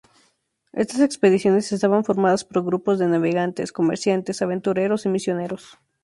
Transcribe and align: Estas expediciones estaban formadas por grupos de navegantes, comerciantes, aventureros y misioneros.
Estas 0.73 1.01
expediciones 1.01 1.71
estaban 1.71 2.03
formadas 2.03 2.43
por 2.43 2.65
grupos 2.65 2.97
de 2.97 3.05
navegantes, 3.05 3.71
comerciantes, 3.71 4.41
aventureros 4.41 5.05
y 5.05 5.09
misioneros. 5.09 5.77